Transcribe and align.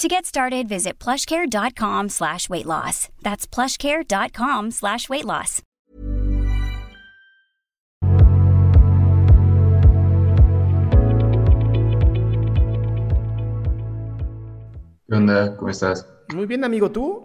To 0.00 0.08
get 0.08 0.26
started, 0.26 0.68
visit 0.68 0.98
plushcare.com 0.98 2.08
slash 2.08 2.48
weight 2.48 2.66
loss. 2.66 3.08
That's 3.22 3.46
plushcare.com 3.46 4.72
slash 4.72 5.08
weight 5.08 5.24
loss. 5.24 5.62
¿Qué 15.06 15.14
onda? 15.14 15.56
¿Cómo 15.56 15.70
estás? 15.70 16.08
Muy 16.34 16.46
bien, 16.46 16.64
amigo, 16.64 16.90
¿tú? 16.90 17.22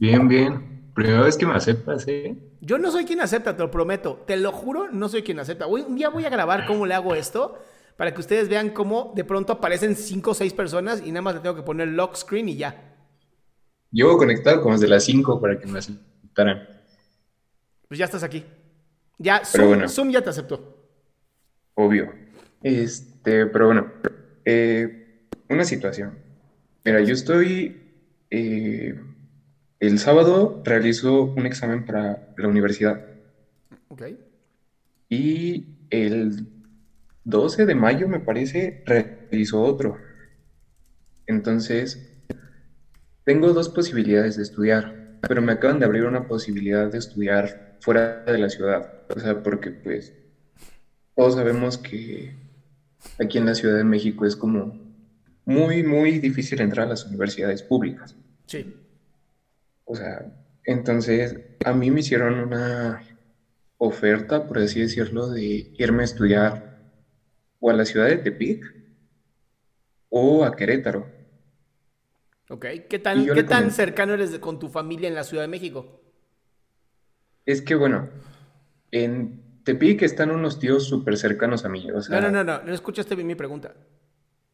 Bien, 0.00 0.26
bien. 0.26 0.90
Primera 0.96 1.22
vez 1.22 1.36
que 1.36 1.46
me 1.46 1.54
aceptas, 1.54 2.08
¿eh? 2.08 2.36
Yo 2.60 2.78
no 2.78 2.90
soy 2.90 3.04
quien 3.04 3.20
acepta, 3.20 3.56
te 3.56 3.62
lo 3.62 3.70
prometo. 3.70 4.24
Te 4.26 4.36
lo 4.36 4.50
juro, 4.50 4.90
no 4.90 5.08
soy 5.08 5.22
quien 5.22 5.38
acepta. 5.38 5.68
Hoy, 5.68 5.82
un 5.82 5.94
día 5.94 6.08
voy 6.08 6.24
a 6.24 6.28
grabar 6.28 6.66
cómo 6.66 6.86
le 6.86 6.94
hago 6.94 7.14
esto 7.14 7.56
para 7.96 8.12
que 8.14 8.20
ustedes 8.20 8.48
vean 8.48 8.70
cómo 8.70 9.12
de 9.14 9.24
pronto 9.24 9.52
aparecen 9.52 9.94
cinco 9.96 10.30
o 10.32 10.34
seis 10.34 10.52
personas 10.52 11.02
y 11.04 11.10
nada 11.10 11.22
más 11.22 11.34
le 11.34 11.40
tengo 11.40 11.54
que 11.56 11.62
poner 11.62 11.88
lock 11.88 12.16
screen 12.16 12.48
y 12.48 12.56
ya. 12.56 12.88
Llevo 13.90 14.16
conectado 14.16 14.62
como 14.62 14.74
desde 14.74 14.88
las 14.88 15.04
5 15.04 15.38
para 15.38 15.58
que 15.60 15.66
me 15.66 15.78
aceptaran. 15.78 16.66
Pues 17.88 17.98
ya 17.98 18.06
estás 18.06 18.22
aquí. 18.22 18.42
Ya, 19.18 19.42
Pero 19.52 19.64
Zoom, 19.64 19.68
bueno. 19.68 19.88
Zoom 19.90 20.10
ya 20.10 20.22
te 20.22 20.30
aceptó. 20.30 20.88
Obvio. 21.74 22.10
Este, 22.62 23.44
pero 23.46 23.66
bueno, 23.66 23.92
eh, 24.46 25.26
una 25.50 25.64
situación. 25.64 26.18
Mira, 26.84 27.00
yo 27.02 27.12
estoy. 27.12 27.80
eh, 28.30 28.98
el 29.78 29.98
sábado 29.98 30.62
realizo 30.64 31.24
un 31.24 31.44
examen 31.44 31.84
para 31.84 32.32
la 32.38 32.48
universidad 32.48 33.04
Ok. 33.88 34.02
y 35.10 35.66
el 35.90 36.46
12 37.24 37.66
de 37.66 37.74
mayo, 37.74 38.08
me 38.08 38.20
parece, 38.20 38.82
realizó 38.86 39.62
otro. 39.62 39.98
Entonces, 41.26 42.12
tengo 43.24 43.52
dos 43.52 43.68
posibilidades 43.68 44.36
de 44.36 44.42
estudiar, 44.42 45.18
pero 45.26 45.40
me 45.42 45.52
acaban 45.52 45.78
de 45.78 45.86
abrir 45.86 46.04
una 46.04 46.26
posibilidad 46.26 46.90
de 46.90 46.98
estudiar 46.98 47.76
fuera 47.80 48.24
de 48.24 48.38
la 48.38 48.48
ciudad. 48.48 49.04
O 49.14 49.20
sea, 49.20 49.42
porque 49.42 49.70
pues 49.70 50.12
todos 51.14 51.34
sabemos 51.34 51.78
que 51.78 52.34
aquí 53.18 53.38
en 53.38 53.46
la 53.46 53.54
Ciudad 53.54 53.76
de 53.76 53.84
México 53.84 54.26
es 54.26 54.36
como 54.36 54.80
muy, 55.44 55.82
muy 55.82 56.18
difícil 56.18 56.60
entrar 56.60 56.86
a 56.86 56.90
las 56.90 57.04
universidades 57.04 57.62
públicas. 57.62 58.16
Sí. 58.46 58.74
O 59.84 59.94
sea, 59.94 60.32
entonces 60.64 61.36
a 61.64 61.72
mí 61.72 61.90
me 61.90 62.00
hicieron 62.00 62.34
una 62.34 63.02
oferta, 63.78 64.46
por 64.46 64.58
así 64.58 64.80
decirlo, 64.80 65.28
de 65.28 65.72
irme 65.76 66.02
a 66.02 66.04
estudiar 66.04 66.71
o 67.62 67.70
a 67.70 67.72
la 67.72 67.86
ciudad 67.86 68.08
de 68.08 68.18
Tepic 68.18 68.62
o 70.10 70.44
a 70.44 70.54
Querétaro. 70.56 71.02
Ok. 72.50 72.66
¿Qué 72.88 72.98
tan, 73.00 73.32
¿qué 73.32 73.42
tan 73.42 73.70
cercano 73.72 74.14
eres 74.14 74.30
de- 74.32 74.38
con 74.40 74.58
tu 74.60 74.68
familia 74.68 75.08
en 75.08 75.14
la 75.16 75.24
Ciudad 75.24 75.42
de 75.42 75.48
México? 75.48 76.00
Es 77.46 77.62
que 77.62 77.76
bueno, 77.76 78.08
en 78.92 79.62
Tepic 79.64 80.02
están 80.02 80.30
unos 80.32 80.58
tíos 80.58 80.86
súper 80.88 81.16
cercanos 81.18 81.64
a 81.64 81.68
mí. 81.70 81.90
O 81.92 82.02
sea, 82.02 82.18
No, 82.18 82.20
no, 82.20 82.30
no, 82.30 82.44
no. 82.44 82.62
No 82.62 82.72
escuchaste 82.72 83.16
bien 83.16 83.26
mi 83.26 83.34
pregunta. 83.34 83.74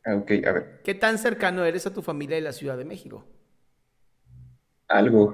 ah, 0.05 0.17
Ok, 0.17 0.31
a 0.47 0.53
ver, 0.53 0.65
¿Qué 0.83 0.95
tan 0.97 1.19
cercano 1.19 1.65
eres 1.65 1.87
a 1.87 1.95
tu 1.95 2.03
familia 2.03 2.37
en 2.37 2.43
la 2.45 2.53
Ciudad 2.53 2.77
de 2.77 2.85
México? 2.85 3.25
algo. 4.89 5.25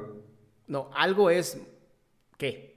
No, 0.67 0.91
algo 0.95 1.31
es... 1.31 1.59
¿Qué? 2.39 2.75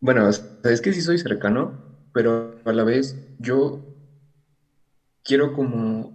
Bueno, 0.00 0.28
es 0.28 0.80
que 0.82 0.92
sí 0.92 1.00
soy 1.00 1.18
cercano, 1.18 1.83
pero 2.14 2.54
a 2.64 2.72
la 2.72 2.84
vez 2.84 3.14
yo 3.38 3.82
quiero 5.24 5.52
como 5.52 6.14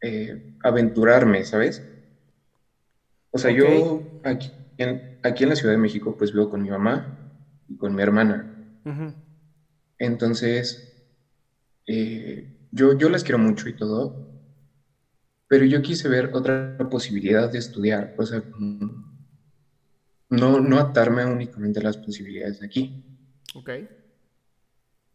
eh, 0.00 0.42
aventurarme, 0.62 1.44
¿sabes? 1.44 1.82
O 3.30 3.38
sea, 3.38 3.50
yo 3.50 4.00
aquí 4.24 4.50
en, 4.78 5.20
aquí 5.22 5.44
en 5.44 5.50
la 5.50 5.56
Ciudad 5.56 5.74
de 5.74 5.78
México 5.78 6.16
pues 6.16 6.32
vivo 6.32 6.48
con 6.48 6.62
mi 6.62 6.70
mamá 6.70 7.06
y 7.68 7.76
con 7.76 7.94
mi 7.94 8.02
hermana. 8.02 8.54
Entonces, 9.98 10.96
eh, 11.86 12.48
yo, 12.70 12.96
yo 12.96 13.10
las 13.10 13.22
quiero 13.22 13.38
mucho 13.38 13.68
y 13.68 13.76
todo, 13.76 14.14
pero 15.46 15.64
yo 15.66 15.82
quise 15.82 16.08
ver 16.08 16.30
otra 16.32 16.76
posibilidad 16.90 17.50
de 17.50 17.58
estudiar, 17.58 18.14
o 18.16 18.24
sea, 18.24 18.42
no, 20.30 20.60
no 20.60 20.78
atarme 20.78 21.24
únicamente 21.26 21.80
a 21.80 21.82
las 21.82 21.98
posibilidades 21.98 22.60
de 22.60 22.66
aquí. 22.66 22.94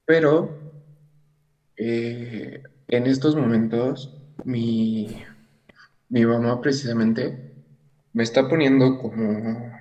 Pero 0.06 0.56
eh, 1.78 2.62
en 2.88 3.08
estos 3.08 3.36
momentos 3.36 4.12
mi, 4.44 5.08
mi 6.09 6.25
mamá 6.25 6.62
precisamente 6.62 7.38
me 8.14 8.24
está 8.24 8.47
poniendo 8.47 8.97
como, 8.97 9.72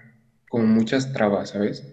como 0.49 0.67
muchas 0.67 1.13
trabas, 1.13 1.51
¿sabes? 1.51 1.87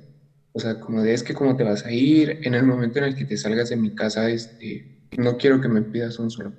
O 0.53 0.59
sea, 0.59 0.79
como 0.79 1.03
de 1.03 1.13
que 1.23 1.33
cómo 1.33 1.55
te 1.55 1.63
vas 1.63 1.85
a 1.85 1.91
ir 1.91 2.39
en 2.43 2.55
el 2.55 2.63
momento 2.65 2.99
en 2.99 3.05
el 3.05 3.15
que 3.15 3.25
te 3.25 3.37
salgas 3.37 3.69
de 3.69 3.77
mi 3.77 3.93
casa, 3.93 4.29
este, 4.29 4.87
no 5.17 5.37
quiero 5.37 5.61
que 5.61 5.69
me 5.69 5.83
pidas 5.83 6.19
un 6.19 6.29
solo 6.31 6.53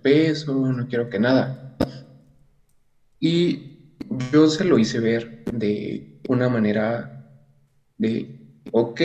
no 0.73 0.87
quiero 0.89 1.09
que 1.09 1.19
nada. 1.19 1.57
Y 3.21 3.67
yo 4.33 4.49
se 4.49 4.65
lo 4.65 4.79
hice 4.79 5.01
ver 5.01 5.33
de 5.53 6.07
una 6.29 6.49
manera 6.49 7.13
de, 7.99 8.31
ok, 8.73 9.01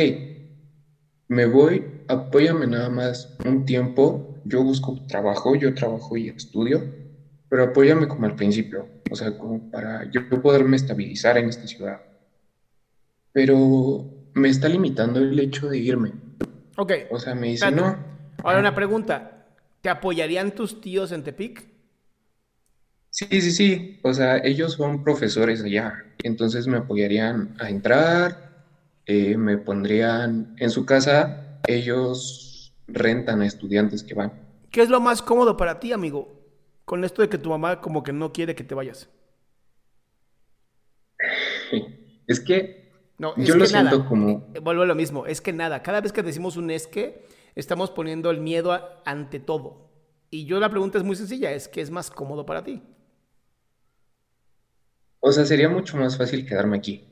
me 1.28 1.46
voy, 1.46 1.95
apóyame 2.08 2.68
nada 2.68 2.90
más 2.90 3.34
un 3.46 3.66
tiempo, 3.66 4.42
yo 4.44 4.64
busco 4.64 4.98
trabajo, 5.08 5.56
yo 5.56 5.74
trabajo 5.74 6.18
y 6.18 6.30
estudio, 6.30 6.84
pero 7.50 7.64
apóyame 7.64 8.08
como 8.08 8.26
al 8.26 8.36
principio, 8.36 8.90
o 9.10 9.16
sea, 9.16 9.36
como 9.38 9.70
para 9.70 10.10
yo 10.12 10.28
poderme 10.42 10.76
estabilizar 10.76 11.38
en 11.38 11.50
esta 11.50 11.68
ciudad. 11.68 12.02
Pero 13.32 14.06
me 14.34 14.50
está 14.50 14.70
limitando 14.70 15.20
el 15.20 15.40
hecho 15.40 15.68
de 15.68 15.78
irme. 15.78 16.14
Ok. 16.78 16.92
O 17.10 17.20
sea, 17.20 17.36
me 17.36 17.48
dice, 17.48 17.66
Espérate. 17.66 17.98
no. 17.98 18.18
Ahora 18.44 18.60
una 18.60 18.76
pregunta. 18.76 19.32
¿Te 19.82 19.90
apoyarían 19.90 20.56
tus 20.56 20.82
tíos 20.82 21.12
en 21.12 21.24
Tepic? 21.24 21.68
Sí, 23.12 23.28
sí, 23.30 23.52
sí. 23.52 24.00
O 24.02 24.14
sea, 24.14 24.38
ellos 24.44 24.74
son 24.74 25.04
profesores 25.04 25.64
allá. 25.64 25.94
Entonces 26.24 26.68
me 26.68 26.78
apoyarían 26.78 27.54
a 27.60 27.70
entrar, 27.70 28.36
eh, 29.06 29.38
me 29.38 29.58
pondrían 29.58 30.54
en 30.58 30.70
su 30.70 30.86
casa, 30.86 31.45
ellos 31.68 32.74
rentan 32.88 33.42
a 33.42 33.46
estudiantes 33.46 34.04
que 34.04 34.14
van. 34.14 34.34
¿Qué 34.72 34.82
es 34.82 34.90
lo 34.90 35.00
más 35.00 35.22
cómodo 35.22 35.58
para 35.58 35.80
ti, 35.80 35.94
amigo? 35.94 36.42
Con 36.86 37.04
esto 37.04 37.22
de 37.22 37.30
que 37.30 37.38
tu 37.38 37.50
mamá 37.50 37.82
como 37.82 38.04
que 38.04 38.14
no 38.14 38.32
quiere 38.34 38.56
que 38.56 38.64
te 38.64 38.76
vayas. 38.76 39.10
Es 42.28 42.40
que 42.40 42.92
No, 43.18 43.34
es 43.38 43.48
yo 43.48 43.54
que 43.54 43.60
lo 43.60 43.68
nada. 43.68 43.90
siento 43.92 44.08
como, 44.10 44.52
Eh, 44.54 44.60
Vuelvo 44.60 44.82
a 44.84 44.86
lo 44.86 44.96
mismo. 44.96 45.26
Es 45.26 45.42
que 45.42 45.54
nada. 45.54 45.84
Cada 45.84 46.02
vez 46.02 46.12
que 46.12 46.24
decimos 46.24 46.58
un 46.58 46.72
es 46.72 46.88
que, 46.88 47.28
estamos 47.56 47.92
poniendo 47.92 48.30
el 48.32 48.42
miedo 48.42 48.72
a- 48.74 49.02
ante 49.06 49.40
todo. 49.40 49.92
Y 50.32 50.46
yo 50.46 50.60
la 50.60 50.70
pregunta 50.70 50.98
es 50.98 51.04
muy 51.04 51.16
sencilla. 51.16 51.52
Es 51.52 51.68
que 51.68 51.82
es 51.82 51.92
más 51.92 52.10
cómodo 52.12 52.46
para 52.46 52.64
ti. 52.64 52.82
o 55.20 55.32
sea, 55.32 55.44
sería 55.46 55.70
mucho 55.70 55.98
más 55.98 56.18
fácil 56.18 56.46
quedarme 56.46 56.78
aquí. 56.78 57.08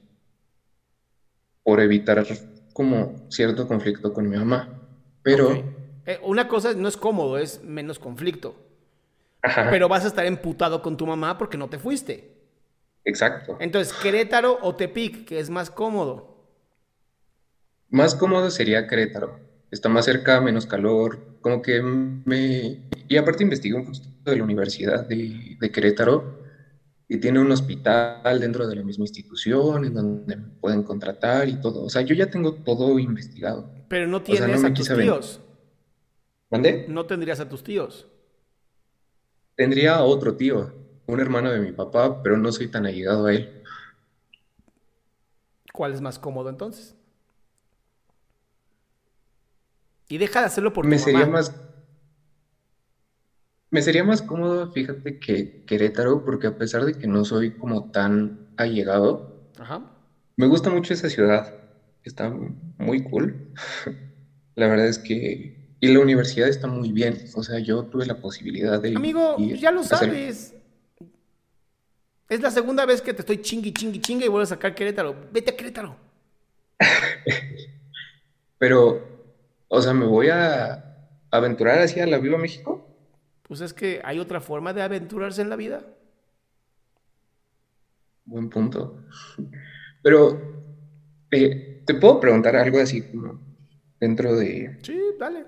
por 1.64 1.80
evitar 1.80 2.20
como 2.74 3.26
cierto 3.30 3.68
conflicto 3.68 4.14
con 4.14 4.28
mi 4.30 4.36
mamá. 4.38 4.70
Pero. 5.22 5.54
Eh, 6.06 6.20
una 6.24 6.48
cosa 6.48 6.74
no 6.74 6.88
es 6.88 6.98
cómodo, 6.98 7.38
es 7.38 7.64
menos 7.64 7.98
conflicto. 8.00 8.56
ajá, 9.42 9.70
Pero 9.70 9.88
vas 9.88 10.04
a 10.04 10.08
estar 10.08 10.26
emputado 10.26 10.82
con 10.82 10.98
tu 10.98 11.06
mamá 11.08 11.38
porque 11.38 11.58
no 11.58 11.70
te 11.70 11.80
fuiste. 11.80 12.34
exacto. 13.06 13.58
Entonces, 13.60 13.94
Querétaro 13.94 14.58
o 14.62 14.76
Tepic, 14.76 15.26
que 15.26 15.40
es 15.40 15.50
más 15.50 15.70
cómodo. 15.70 16.36
Más 17.90 18.16
cómodo 18.16 18.50
sería 18.50 18.88
Querétaro. 18.88 19.40
Está 19.72 19.88
más 19.90 20.06
cerca, 20.06 20.42
menos 20.42 20.66
calor. 20.66 21.20
Como 21.42 21.62
que 21.62 21.82
me... 21.82 22.82
Y 23.08 23.18
aparte 23.18 23.44
investigué 23.44 23.76
un 23.76 23.86
poquito 23.86 24.08
de 24.32 24.38
la 24.38 24.44
Universidad 24.44 25.08
de, 25.08 25.58
de 25.60 25.72
Querétaro 25.72 26.43
y 27.08 27.18
tiene 27.20 27.40
un 27.40 27.52
hospital 27.52 28.40
dentro 28.40 28.68
de 28.68 28.76
la 28.76 28.84
misma 28.84 29.04
institución 29.04 29.86
en 29.86 29.94
donde 29.94 30.36
me 30.36 30.48
pueden 30.60 30.84
contratar 30.84 31.48
y 31.50 31.60
todo. 31.60 31.84
O 31.84 31.90
sea, 31.90 32.02
yo 32.02 32.16
ya 32.16 32.30
tengo 32.30 32.54
todo 32.56 32.98
investigado. 33.00 33.70
Pero 33.90 34.08
no 34.08 34.24
sea, 34.26 34.40
no 34.40 34.46
tienes 34.46 34.64
a 34.64 34.74
tus 34.74 34.88
tíos. 34.88 35.42
¿Mande? 36.50 36.86
No 36.88 37.06
tendrías 37.06 37.40
a 37.40 37.50
tus 37.50 37.64
tíos. 37.64 38.08
Tendría 39.56 39.96
a 39.96 40.04
otro 40.04 40.36
tío, 40.36 40.74
un 41.06 41.20
hermano 41.20 41.52
de 41.52 41.60
mi 41.60 41.72
papá, 41.72 42.24
pero 42.24 42.38
no 42.38 42.52
soy 42.52 42.70
tan 42.70 42.86
allegado 42.86 43.28
a 43.28 43.34
él. 43.34 43.62
¿Cuál 45.72 45.94
es 45.94 46.02
más 46.02 46.20
cómodo 46.20 46.50
entonces? 46.50 46.96
Y 50.10 50.18
deja 50.18 50.42
de 50.42 50.46
hacerlo 50.48 50.74
por 50.74 50.86
Me 50.86 50.98
tu 50.98 51.04
sería 51.04 51.22
mamá. 51.22 51.34
más... 51.34 51.56
Me 53.74 53.82
sería 53.82 54.04
más 54.04 54.22
cómodo, 54.22 54.72
fíjate, 54.72 55.18
que 55.18 55.64
Querétaro, 55.66 56.24
porque 56.24 56.46
a 56.46 56.56
pesar 56.56 56.86
de 56.86 56.94
que 56.94 57.08
no 57.08 57.26
soy 57.26 57.50
como 57.58 57.90
tan 57.90 58.54
allegado, 58.56 59.34
Ajá. 59.58 59.82
Me 60.38 60.46
gusta 60.46 60.70
mucho 60.70 60.94
esa 60.94 61.10
ciudad, 61.10 61.52
está 62.04 62.32
muy 62.78 63.04
cool. 63.04 63.36
La 64.56 64.68
verdad 64.68 64.86
es 64.88 65.00
que... 65.00 65.76
Y 65.80 65.88
la 65.92 66.00
universidad 66.00 66.48
está 66.48 66.68
muy 66.68 66.92
bien, 66.92 67.18
o 67.36 67.42
sea, 67.42 67.58
yo 67.60 67.86
tuve 67.86 68.06
la 68.06 68.20
posibilidad 68.22 68.80
de 68.80 68.96
Amigo, 68.96 69.36
ir 69.40 69.58
ya 69.58 69.72
lo 69.72 69.82
hacer- 69.82 69.98
sabes. 69.98 70.54
Es 72.30 72.42
la 72.42 72.52
segunda 72.52 72.86
vez 72.86 73.02
que 73.02 73.14
te 73.14 73.22
estoy 73.22 73.42
chingui, 73.42 73.74
chingui, 73.74 74.00
chingue 74.00 74.26
y 74.26 74.30
vuelvo 74.30 74.44
a 74.44 74.46
sacar 74.46 74.76
Querétaro. 74.76 75.16
Vete 75.32 75.52
a 75.52 75.58
Querétaro. 75.58 75.98
Pero, 78.60 79.02
o 79.68 79.82
sea, 79.82 79.94
me 79.94 80.06
voy 80.06 80.30
a 80.30 80.96
aventurar 81.32 81.80
hacia 81.82 82.06
la 82.08 82.20
Viva 82.20 82.38
México. 82.38 82.83
Pues 83.54 83.62
es 83.62 83.74
que 83.76 84.02
hay 84.04 84.18
otra 84.18 84.42
forma 84.42 84.74
de 84.74 84.82
aventurarse 84.82 85.44
en 85.44 85.52
la 85.52 85.56
vida. 85.56 85.86
Buen 88.26 88.50
punto. 88.50 89.06
Pero, 90.02 90.42
eh, 91.30 91.84
¿te 91.86 91.94
puedo 91.94 92.20
preguntar 92.20 92.56
algo 92.56 92.80
así 92.80 93.04
como 93.04 93.40
dentro 94.00 94.36
de, 94.36 94.80
Sí, 94.82 95.00
dale. 95.20 95.46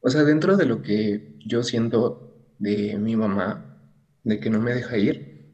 o 0.00 0.10
sea, 0.10 0.24
dentro 0.24 0.58
de 0.58 0.66
lo 0.66 0.82
que 0.82 1.38
yo 1.38 1.62
siento 1.62 2.36
de 2.58 2.98
mi 2.98 3.16
mamá, 3.16 3.80
de 4.24 4.38
que 4.38 4.50
no 4.50 4.60
me 4.60 4.74
deja 4.74 4.98
ir, 4.98 5.50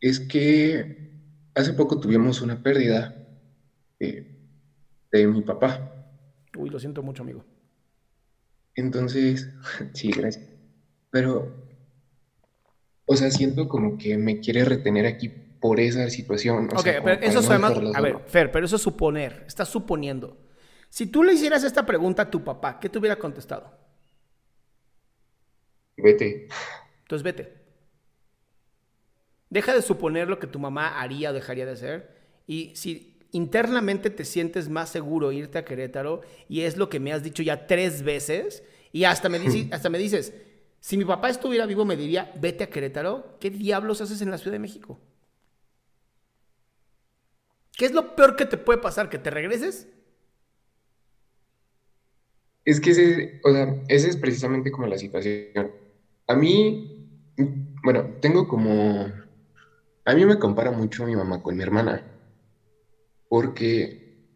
es 0.00 0.18
que 0.18 1.12
hace 1.54 1.74
poco 1.74 2.00
tuvimos 2.00 2.42
una 2.42 2.60
pérdida 2.60 3.24
eh, 4.00 4.36
de 5.12 5.26
mi 5.28 5.42
papá. 5.42 6.08
Uy, 6.58 6.70
lo 6.70 6.80
siento 6.80 7.04
mucho, 7.04 7.22
amigo. 7.22 7.44
Entonces, 8.80 9.48
sí, 9.94 10.10
gracias. 10.10 10.46
Pero, 11.10 11.54
o 13.06 13.16
sea, 13.16 13.30
siento 13.30 13.68
como 13.68 13.98
que 13.98 14.16
me 14.16 14.40
quiere 14.40 14.64
retener 14.64 15.06
aquí 15.06 15.28
por 15.28 15.80
esa 15.80 16.08
situación. 16.10 16.68
o 16.72 16.78
Ok, 16.78 16.80
sea, 16.80 17.02
pero 17.02 17.20
eso 17.22 17.40
es 17.40 17.48
no 17.48 17.50
además, 17.50 17.72
a 17.94 18.00
ver. 18.00 18.18
Fer, 18.26 18.50
pero 18.50 18.66
eso 18.66 18.76
es 18.76 18.82
suponer, 18.82 19.44
estás 19.46 19.68
suponiendo. 19.68 20.38
Si 20.88 21.06
tú 21.06 21.22
le 21.22 21.34
hicieras 21.34 21.64
esta 21.64 21.86
pregunta 21.86 22.22
a 22.22 22.30
tu 22.30 22.42
papá, 22.44 22.78
¿qué 22.80 22.88
te 22.88 22.98
hubiera 22.98 23.16
contestado? 23.18 23.78
Vete. 25.96 26.48
Entonces 27.02 27.22
vete. 27.22 27.60
Deja 29.48 29.74
de 29.74 29.82
suponer 29.82 30.28
lo 30.28 30.38
que 30.38 30.46
tu 30.46 30.58
mamá 30.58 31.00
haría 31.00 31.30
o 31.30 31.32
dejaría 31.32 31.66
de 31.66 31.72
hacer. 31.72 32.16
Y 32.46 32.72
si 32.76 33.09
internamente 33.32 34.10
te 34.10 34.24
sientes 34.24 34.68
más 34.68 34.90
seguro 34.90 35.32
irte 35.32 35.58
a 35.58 35.64
Querétaro, 35.64 36.22
y 36.48 36.62
es 36.62 36.76
lo 36.76 36.88
que 36.88 37.00
me 37.00 37.12
has 37.12 37.22
dicho 37.22 37.42
ya 37.42 37.66
tres 37.66 38.02
veces, 38.02 38.62
y 38.92 39.04
hasta 39.04 39.28
me, 39.28 39.40
dici- 39.40 39.68
hasta 39.72 39.88
me 39.90 39.98
dices, 39.98 40.34
si 40.80 40.96
mi 40.96 41.04
papá 41.04 41.28
estuviera 41.30 41.66
vivo 41.66 41.84
me 41.84 41.96
diría, 41.96 42.32
vete 42.40 42.64
a 42.64 42.70
Querétaro, 42.70 43.36
¿qué 43.40 43.50
diablos 43.50 44.00
haces 44.00 44.22
en 44.22 44.30
la 44.30 44.38
Ciudad 44.38 44.52
de 44.52 44.58
México? 44.60 45.00
¿Qué 47.76 47.86
es 47.86 47.92
lo 47.92 48.14
peor 48.14 48.36
que 48.36 48.46
te 48.46 48.58
puede 48.58 48.78
pasar? 48.78 49.08
¿Que 49.10 49.18
te 49.18 49.30
regreses? 49.30 49.88
Es 52.64 52.80
que 52.80 52.90
ese, 52.90 53.40
o 53.44 53.52
sea, 53.52 53.82
esa 53.88 54.08
es 54.08 54.16
precisamente 54.16 54.70
como 54.70 54.86
la 54.86 54.98
situación. 54.98 55.72
A 56.26 56.34
mí, 56.34 57.08
bueno, 57.82 58.16
tengo 58.20 58.46
como, 58.48 59.06
a 60.04 60.14
mí 60.14 60.26
me 60.26 60.38
compara 60.38 60.70
mucho 60.72 61.06
mi 61.06 61.16
mamá 61.16 61.42
con 61.42 61.56
mi 61.56 61.62
hermana, 61.62 62.04
porque 63.30 64.26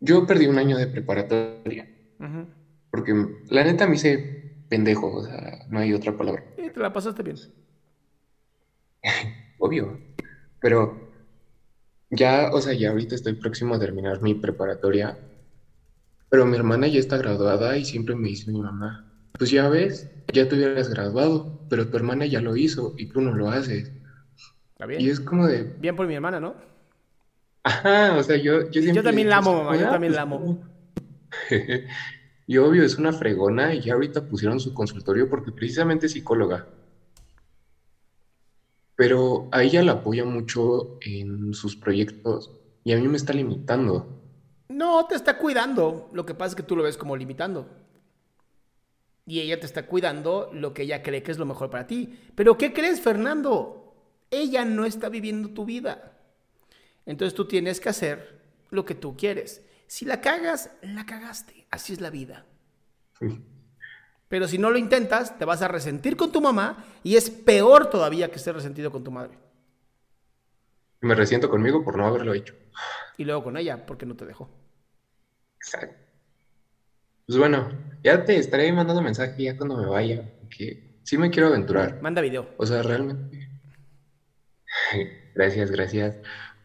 yo 0.00 0.26
perdí 0.26 0.46
un 0.46 0.58
año 0.58 0.78
de 0.78 0.86
preparatoria, 0.86 1.86
porque 2.90 3.12
la 3.50 3.64
neta 3.64 3.86
me 3.86 3.96
hice 3.96 4.64
pendejo, 4.70 5.14
o 5.14 5.22
sea, 5.22 5.66
no 5.68 5.78
hay 5.78 5.92
otra 5.92 6.16
palabra. 6.16 6.42
Y 6.56 6.70
te 6.70 6.80
la 6.80 6.90
pasaste 6.90 7.22
bien. 7.22 7.36
Obvio. 9.58 10.00
Pero 10.58 11.12
ya, 12.08 12.48
o 12.50 12.62
sea, 12.62 12.72
ya 12.72 12.90
ahorita 12.90 13.14
estoy 13.14 13.34
próximo 13.34 13.74
a 13.74 13.78
terminar 13.78 14.22
mi 14.22 14.34
preparatoria. 14.34 15.18
Pero 16.30 16.46
mi 16.46 16.56
hermana 16.56 16.86
ya 16.86 16.98
está 16.98 17.18
graduada 17.18 17.76
y 17.76 17.84
siempre 17.84 18.14
me 18.14 18.28
dice 18.28 18.50
mi 18.50 18.62
mamá, 18.62 19.04
pues 19.38 19.50
ya 19.50 19.68
ves, 19.68 20.08
ya 20.32 20.48
te 20.48 20.54
hubieras 20.54 20.88
graduado, 20.88 21.66
pero 21.68 21.90
tu 21.90 21.96
hermana 21.98 22.24
ya 22.24 22.40
lo 22.40 22.56
hizo 22.56 22.94
y 22.96 23.06
tú 23.06 23.20
no 23.20 23.34
lo 23.34 23.50
haces. 23.50 23.92
¿Está 24.72 24.86
bien? 24.86 25.02
Y 25.02 25.10
es 25.10 25.20
como 25.20 25.46
de, 25.46 25.64
Bien 25.78 25.94
por 25.94 26.06
mi 26.06 26.14
hermana, 26.14 26.40
¿no? 26.40 26.70
Ajá, 27.62 28.16
o 28.16 28.22
sea, 28.22 28.36
yo, 28.36 28.62
yo 28.70 28.82
siempre 28.82 28.92
Yo 28.92 29.02
también 29.02 29.28
la 29.28 29.38
amo, 29.38 29.54
mamá, 29.64 29.76
yo 29.76 29.86
"Ah, 29.86 29.90
también 29.90 30.12
pues, 30.12 30.16
la 30.16 30.22
amo. 30.22 30.58
Y 32.46 32.56
obvio, 32.58 32.82
es 32.82 32.98
una 32.98 33.12
fregona 33.12 33.74
y 33.74 33.80
ya 33.80 33.94
ahorita 33.94 34.26
pusieron 34.26 34.58
su 34.58 34.74
consultorio 34.74 35.28
porque 35.30 35.52
precisamente 35.52 36.06
es 36.06 36.12
psicóloga. 36.12 36.66
Pero 38.96 39.48
a 39.52 39.62
ella 39.62 39.82
la 39.84 39.92
apoya 39.92 40.24
mucho 40.24 40.98
en 41.00 41.54
sus 41.54 41.76
proyectos 41.76 42.50
y 42.82 42.92
a 42.92 42.96
mí 42.96 43.06
me 43.06 43.16
está 43.18 43.32
limitando. 43.32 44.08
No, 44.68 45.06
te 45.06 45.14
está 45.14 45.38
cuidando. 45.38 46.10
Lo 46.12 46.26
que 46.26 46.34
pasa 46.34 46.50
es 46.50 46.54
que 46.56 46.62
tú 46.64 46.74
lo 46.74 46.82
ves 46.82 46.96
como 46.96 47.16
limitando. 47.16 47.68
Y 49.26 49.40
ella 49.40 49.60
te 49.60 49.66
está 49.66 49.86
cuidando 49.86 50.50
lo 50.52 50.74
que 50.74 50.82
ella 50.82 51.02
cree 51.04 51.22
que 51.22 51.30
es 51.30 51.38
lo 51.38 51.46
mejor 51.46 51.70
para 51.70 51.86
ti. 51.86 52.18
Pero 52.34 52.58
¿qué 52.58 52.72
crees, 52.72 53.00
Fernando? 53.00 53.94
Ella 54.30 54.64
no 54.64 54.84
está 54.84 55.08
viviendo 55.08 55.50
tu 55.50 55.64
vida. 55.64 56.19
Entonces 57.06 57.34
tú 57.34 57.46
tienes 57.46 57.80
que 57.80 57.88
hacer 57.88 58.40
lo 58.70 58.84
que 58.84 58.94
tú 58.94 59.16
quieres. 59.16 59.64
Si 59.86 60.04
la 60.04 60.20
cagas, 60.20 60.70
la 60.82 61.06
cagaste. 61.06 61.66
Así 61.70 61.92
es 61.92 62.00
la 62.00 62.10
vida. 62.10 62.46
Pero 64.28 64.46
si 64.46 64.58
no 64.58 64.70
lo 64.70 64.78
intentas, 64.78 65.36
te 65.38 65.44
vas 65.44 65.62
a 65.62 65.68
resentir 65.68 66.16
con 66.16 66.30
tu 66.30 66.40
mamá 66.40 66.84
y 67.02 67.16
es 67.16 67.30
peor 67.30 67.90
todavía 67.90 68.30
que 68.30 68.36
estar 68.36 68.54
resentido 68.54 68.90
con 68.92 69.02
tu 69.02 69.10
madre. 69.10 69.36
Me 71.00 71.14
resiento 71.14 71.48
conmigo 71.48 71.82
por 71.82 71.96
no 71.96 72.06
haberlo 72.06 72.34
hecho. 72.34 72.54
Y 73.16 73.24
luego 73.24 73.42
con 73.42 73.56
ella, 73.56 73.86
porque 73.86 74.06
no 74.06 74.16
te 74.16 74.26
dejó. 74.26 74.48
Exacto. 75.56 75.96
Pues 77.26 77.38
bueno, 77.38 77.70
ya 78.02 78.24
te 78.24 78.36
estaré 78.36 78.72
mandando 78.72 79.02
mensaje 79.02 79.42
ya 79.42 79.56
cuando 79.56 79.76
me 79.76 79.86
vaya, 79.86 80.30
porque 80.40 81.00
sí 81.02 81.16
me 81.16 81.30
quiero 81.30 81.48
aventurar. 81.48 82.00
Manda 82.02 82.20
video. 82.20 82.50
O 82.56 82.66
sea, 82.66 82.82
realmente. 82.82 83.48
Gracias, 85.34 85.70
gracias. 85.70 86.18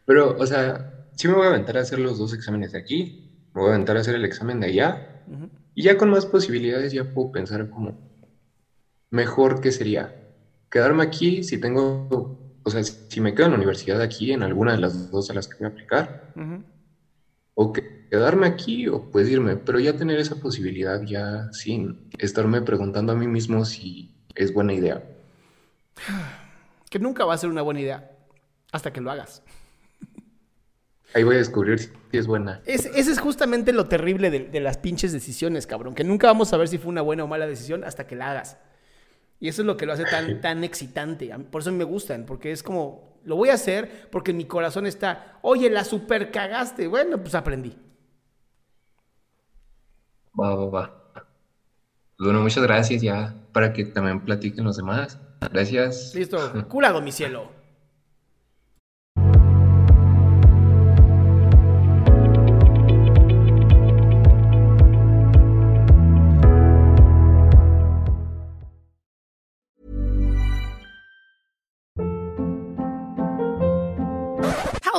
Pero, 0.06 0.36
o 0.38 0.46
sea, 0.46 0.78
sí 1.12 1.28
me 1.28 1.36
voy 1.36 1.46
a 1.46 1.50
aventar 1.50 1.78
a 1.78 1.82
hacer 1.82 2.00
los 2.00 2.18
dos 2.18 2.34
exámenes 2.34 2.72
de 2.72 2.80
aquí, 2.80 3.16
me 3.54 3.62
voy 3.62 3.72
a 3.72 3.76
aventar 3.76 3.98
a 3.98 4.02
hacer 4.02 4.16
el 4.16 4.26
examen 4.26 4.60
de 4.60 4.68
allá, 4.68 4.98
y 5.76 5.84
ya 5.84 5.98
con 5.98 6.10
más 6.10 6.26
posibilidades 6.26 6.94
ya 6.94 7.04
puedo 7.06 7.32
pensar 7.32 7.68
como 7.70 7.92
mejor 9.12 9.62
qué 9.62 9.72
sería. 9.72 10.12
Quedarme 10.70 11.04
aquí 11.04 11.44
si 11.44 11.60
tengo, 11.60 12.08
o 12.64 12.70
sea, 12.70 12.84
si 12.84 13.22
me 13.22 13.34
quedo 13.34 13.46
en 13.48 13.52
la 13.54 13.58
universidad 13.58 14.02
aquí, 14.02 14.32
en 14.32 14.44
alguna 14.44 14.74
de 14.74 14.80
las 14.80 15.10
dos 15.10 15.30
a 15.30 15.34
las 15.34 15.48
que 15.48 15.56
voy 15.60 15.66
a 15.68 15.70
aplicar, 15.70 16.10
o 17.56 17.72
que- 17.74 17.82
quedarme 18.10 18.48
aquí 18.48 18.88
o 18.88 19.08
pues 19.12 19.28
irme, 19.30 19.58
pero 19.58 19.80
ya 19.80 19.96
tener 19.96 20.20
esa 20.20 20.36
posibilidad 20.36 21.00
ya 21.06 21.48
sin 21.52 21.98
estarme 22.18 22.62
preguntando 22.62 23.14
a 23.14 23.16
mí 23.16 23.28
mismo 23.28 23.66
si 23.66 24.10
es 24.36 24.52
buena 24.54 24.74
idea. 24.74 25.02
Que 26.90 27.00
nunca 27.00 27.26
va 27.26 27.34
a 27.34 27.38
ser 27.38 27.50
una 27.50 27.62
buena 27.62 27.82
idea 27.82 28.04
hasta 28.72 28.92
que 28.94 29.02
lo 29.02 29.12
hagas. 29.12 29.42
Ahí 31.16 31.24
voy 31.24 31.36
a 31.36 31.38
descubrir 31.40 31.80
si 31.80 31.92
es 32.12 32.28
buena. 32.28 32.62
Es- 32.66 32.86
ese 32.88 33.12
es 33.12 33.20
justamente 33.20 33.72
lo 33.72 33.86
terrible 33.86 34.30
de, 34.30 34.40
de 34.42 34.60
las 34.60 34.78
pinches 34.78 35.14
decisiones, 35.14 35.66
cabrón. 35.66 35.96
Que 35.96 36.04
nunca 36.04 36.28
vamos 36.28 36.52
a 36.54 36.58
ver 36.58 36.68
si 36.68 36.78
fue 36.78 36.90
una 36.90 37.02
buena 37.02 37.24
o 37.24 37.28
mala 37.28 37.48
decisión 37.48 37.84
hasta 37.86 38.06
que 38.06 38.16
la 38.18 38.32
hagas. 38.32 38.58
Y 39.40 39.48
eso 39.48 39.62
es 39.62 39.66
lo 39.66 39.78
que 39.78 39.86
lo 39.86 39.94
hace 39.94 40.04
tan, 40.04 40.42
tan 40.42 40.64
excitante. 40.66 41.34
Por 41.50 41.62
eso 41.62 41.72
me 41.72 41.86
gustan, 41.86 42.26
porque 42.26 42.52
es 42.52 42.62
como, 42.64 43.18
lo 43.24 43.38
voy 43.38 43.50
a 43.50 43.54
hacer 43.54 44.10
porque 44.12 44.34
mi 44.34 44.44
corazón 44.46 44.86
está, 44.86 45.40
oye, 45.42 45.70
la 45.70 45.86
super 45.86 46.32
cagaste. 46.32 46.88
Bueno, 46.88 47.18
pues 47.22 47.34
aprendí. 47.34 47.78
Va, 50.38 50.54
va, 50.56 50.66
va. 50.70 51.02
Bueno, 52.20 52.42
muchas 52.42 52.64
gracias 52.64 53.02
ya 53.02 53.34
para 53.54 53.72
que 53.72 53.86
también 53.86 54.20
platiquen 54.24 54.66
los 54.66 54.78
demás. 54.78 55.18
Gracias. 55.52 56.14
Listo. 56.14 56.68
Culado, 56.68 57.02
mi 57.02 57.12
cielo. 57.12 57.52